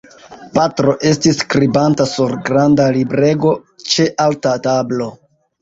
Patro 0.53 0.93
estis 1.09 1.37
skribanta 1.43 2.07
sur 2.13 2.35
granda 2.49 2.89
librego 2.97 3.55
ĉe 3.93 4.09
alta 4.29 4.57
tablo. 4.69 5.13